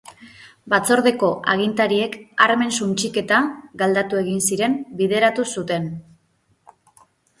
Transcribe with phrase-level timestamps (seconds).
[0.73, 3.41] Batzordeko agintariek armen suntsiketa
[3.83, 5.87] –galdatu egin ziren– bideratu zuten.